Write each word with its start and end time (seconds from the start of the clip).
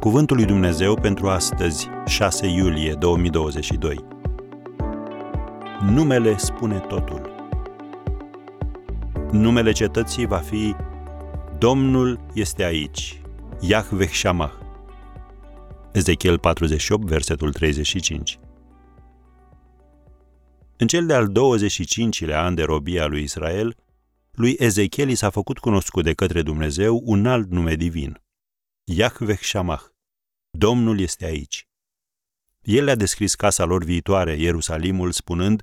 Cuvântul 0.00 0.36
lui 0.36 0.44
Dumnezeu 0.44 0.94
pentru 0.94 1.28
astăzi, 1.28 1.88
6 2.06 2.46
iulie 2.46 2.92
2022. 2.92 4.04
Numele 5.90 6.36
spune 6.36 6.78
totul. 6.78 7.34
Numele 9.30 9.72
cetății 9.72 10.26
va 10.26 10.36
fi 10.36 10.74
Domnul 11.58 12.20
este 12.34 12.64
aici, 12.64 13.20
Yahveh 13.60 14.10
Shamah. 14.10 14.52
Ezechiel 15.92 16.38
48, 16.38 17.06
versetul 17.06 17.52
35. 17.52 18.38
În 20.76 20.86
cel 20.86 21.06
de-al 21.06 21.30
25-lea 21.30 22.38
an 22.38 22.54
de 22.54 22.62
robie 22.62 23.00
a 23.00 23.06
lui 23.06 23.22
Israel, 23.22 23.76
lui 24.32 24.56
Ezechiel 24.58 25.08
i 25.08 25.14
s-a 25.14 25.30
făcut 25.30 25.58
cunoscut 25.58 26.04
de 26.04 26.12
către 26.12 26.42
Dumnezeu 26.42 27.02
un 27.04 27.26
alt 27.26 27.50
nume 27.50 27.74
divin, 27.74 28.20
Yahveh 28.88 29.38
Shamah. 29.40 29.82
Domnul 30.50 31.00
este 31.00 31.24
aici. 31.24 31.68
El 32.62 32.84
le-a 32.84 32.94
descris 32.94 33.34
casa 33.34 33.64
lor 33.64 33.84
viitoare, 33.84 34.36
Ierusalimul, 34.36 35.12
spunând, 35.12 35.62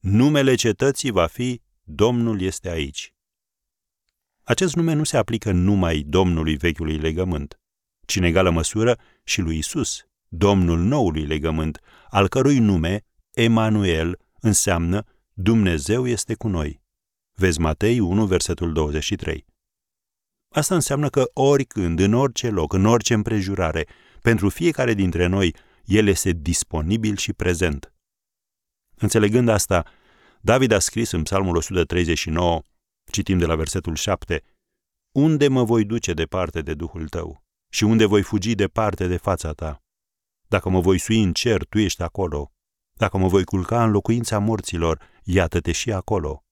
numele 0.00 0.54
cetății 0.54 1.10
va 1.10 1.26
fi 1.26 1.62
Domnul 1.82 2.40
este 2.40 2.68
aici. 2.68 3.14
Acest 4.42 4.74
nume 4.74 4.92
nu 4.92 5.04
se 5.04 5.16
aplică 5.16 5.52
numai 5.52 6.02
Domnului 6.06 6.56
vechiului 6.56 6.98
legământ, 6.98 7.60
ci 8.06 8.16
în 8.16 8.22
egală 8.22 8.50
măsură 8.50 8.98
și 9.24 9.40
lui 9.40 9.58
Isus, 9.58 10.06
Domnul 10.28 10.78
noului 10.78 11.26
legământ, 11.26 11.80
al 12.08 12.28
cărui 12.28 12.58
nume, 12.58 13.04
Emanuel, 13.30 14.18
înseamnă 14.40 15.04
Dumnezeu 15.32 16.06
este 16.06 16.34
cu 16.34 16.48
noi. 16.48 16.82
Vezi 17.32 17.60
Matei 17.60 17.98
1, 17.98 18.26
versetul 18.26 18.72
23. 18.72 19.46
Asta 20.56 20.74
înseamnă 20.74 21.08
că 21.08 21.30
oricând, 21.32 21.98
în 21.98 22.12
orice 22.12 22.48
loc, 22.50 22.72
în 22.72 22.84
orice 22.84 23.14
împrejurare, 23.14 23.86
pentru 24.22 24.48
fiecare 24.48 24.94
dintre 24.94 25.26
noi, 25.26 25.54
El 25.84 26.06
este 26.06 26.30
disponibil 26.32 27.16
și 27.16 27.32
prezent. 27.32 27.92
Înțelegând 28.94 29.48
asta, 29.48 29.84
David 30.40 30.72
a 30.72 30.78
scris 30.78 31.10
în 31.10 31.22
Psalmul 31.22 31.56
139, 31.56 32.62
citim 33.12 33.38
de 33.38 33.46
la 33.46 33.56
versetul 33.56 33.94
7, 33.94 34.42
Unde 35.14 35.48
mă 35.48 35.64
voi 35.64 35.84
duce 35.84 36.12
departe 36.12 36.60
de 36.60 36.74
Duhul 36.74 37.08
tău? 37.08 37.42
Și 37.72 37.84
unde 37.84 38.04
voi 38.04 38.22
fugi 38.22 38.54
departe 38.54 39.06
de 39.06 39.16
fața 39.16 39.52
ta? 39.52 39.82
Dacă 40.48 40.68
mă 40.68 40.80
voi 40.80 40.98
sui 40.98 41.22
în 41.22 41.32
cer, 41.32 41.64
tu 41.64 41.78
ești 41.78 42.02
acolo. 42.02 42.52
Dacă 42.92 43.18
mă 43.18 43.28
voi 43.28 43.44
culca 43.44 43.84
în 43.84 43.90
locuința 43.90 44.38
morților, 44.38 45.00
iată-te 45.22 45.72
și 45.72 45.92
acolo. 45.92 46.45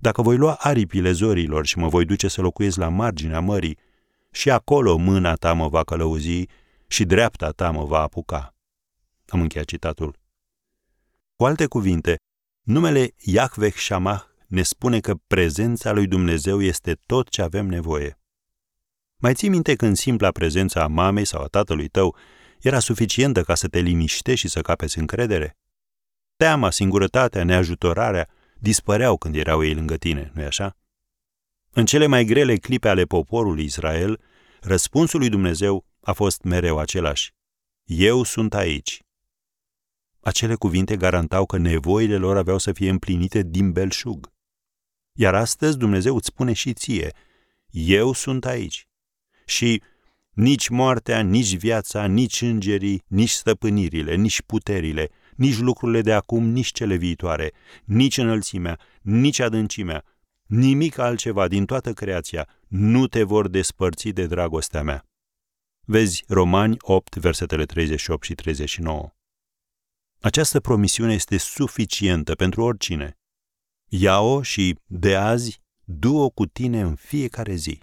Dacă 0.00 0.22
voi 0.22 0.36
lua 0.36 0.54
aripile 0.54 1.12
zorilor 1.12 1.66
și 1.66 1.78
mă 1.78 1.88
voi 1.88 2.04
duce 2.04 2.28
să 2.28 2.40
locuiesc 2.40 2.76
la 2.76 2.88
marginea 2.88 3.40
mării, 3.40 3.78
și 4.30 4.50
acolo 4.50 4.96
mâna 4.96 5.34
ta 5.34 5.52
mă 5.52 5.68
va 5.68 5.84
călăuzi 5.84 6.46
și 6.86 7.04
dreapta 7.04 7.50
ta 7.50 7.70
mă 7.70 7.84
va 7.84 8.00
apuca. 8.00 8.54
Am 9.28 9.40
încheiat 9.40 9.66
citatul. 9.66 10.18
Cu 11.36 11.44
alte 11.44 11.66
cuvinte, 11.66 12.16
numele 12.62 13.14
Yahweh 13.18 13.74
Shamah 13.74 14.22
ne 14.46 14.62
spune 14.62 15.00
că 15.00 15.14
prezența 15.26 15.92
lui 15.92 16.06
Dumnezeu 16.06 16.62
este 16.62 16.94
tot 17.06 17.28
ce 17.28 17.42
avem 17.42 17.66
nevoie. 17.66 18.18
Mai 19.16 19.34
ții 19.34 19.48
minte 19.48 19.74
când 19.74 19.96
simpla 19.96 20.30
prezența 20.30 20.82
a 20.82 20.86
mamei 20.86 21.24
sau 21.24 21.42
a 21.42 21.46
tatălui 21.46 21.88
tău 21.88 22.16
era 22.60 22.78
suficientă 22.78 23.42
ca 23.42 23.54
să 23.54 23.68
te 23.68 23.78
liniștești 23.78 24.46
și 24.46 24.52
să 24.52 24.60
capeți 24.60 24.98
încredere? 24.98 25.56
Teama, 26.36 26.70
singurătatea, 26.70 27.44
neajutorarea 27.44 28.28
dispăreau 28.58 29.16
când 29.16 29.36
erau 29.36 29.64
ei 29.64 29.74
lângă 29.74 29.96
tine, 29.96 30.30
nu-i 30.34 30.44
așa? 30.44 30.76
În 31.70 31.86
cele 31.86 32.06
mai 32.06 32.24
grele 32.24 32.56
clipe 32.56 32.88
ale 32.88 33.04
poporului 33.04 33.64
Israel, 33.64 34.20
răspunsul 34.60 35.18
lui 35.18 35.28
Dumnezeu 35.28 35.86
a 36.00 36.12
fost 36.12 36.42
mereu 36.42 36.78
același. 36.78 37.34
Eu 37.84 38.22
sunt 38.22 38.54
aici. 38.54 39.02
Acele 40.20 40.54
cuvinte 40.54 40.96
garantau 40.96 41.46
că 41.46 41.56
nevoile 41.56 42.16
lor 42.16 42.36
aveau 42.36 42.58
să 42.58 42.72
fie 42.72 42.90
împlinite 42.90 43.42
din 43.42 43.72
belșug. 43.72 44.32
Iar 45.12 45.34
astăzi 45.34 45.78
Dumnezeu 45.78 46.16
îți 46.16 46.26
spune 46.26 46.52
și 46.52 46.72
ție, 46.72 47.12
eu 47.70 48.12
sunt 48.12 48.44
aici. 48.44 48.88
Și 49.46 49.82
nici 50.30 50.68
moartea, 50.68 51.20
nici 51.20 51.56
viața, 51.56 52.06
nici 52.06 52.40
îngerii, 52.40 53.02
nici 53.06 53.30
stăpânirile, 53.30 54.14
nici 54.14 54.42
puterile, 54.42 55.10
nici 55.38 55.58
lucrurile 55.58 56.02
de 56.02 56.12
acum, 56.12 56.44
nici 56.44 56.72
cele 56.72 56.94
viitoare, 56.96 57.52
nici 57.84 58.16
înălțimea, 58.16 58.78
nici 59.02 59.38
adâncimea, 59.38 60.04
nimic 60.46 60.98
altceva 60.98 61.48
din 61.48 61.64
toată 61.64 61.92
creația 61.92 62.48
nu 62.68 63.06
te 63.06 63.22
vor 63.22 63.48
despărți 63.48 64.08
de 64.08 64.26
dragostea 64.26 64.82
mea. 64.82 65.06
Vezi 65.86 66.24
Romani 66.28 66.76
8, 66.80 67.16
versetele 67.16 67.64
38 67.64 68.24
și 68.24 68.34
39. 68.34 69.10
Această 70.20 70.60
promisiune 70.60 71.14
este 71.14 71.36
suficientă 71.36 72.34
pentru 72.34 72.62
oricine. 72.62 73.18
Ia-o 73.88 74.42
și, 74.42 74.78
de 74.86 75.16
azi, 75.16 75.60
du-o 75.84 76.30
cu 76.30 76.46
tine 76.46 76.80
în 76.80 76.94
fiecare 76.94 77.54
zi. 77.54 77.82